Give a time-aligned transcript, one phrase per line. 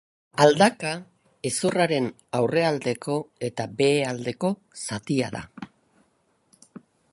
[0.43, 0.93] Aldaka
[1.49, 2.07] hezurraren
[2.39, 3.19] aurrealdeko
[3.49, 4.53] eta behealdeko
[4.87, 5.45] zatia da.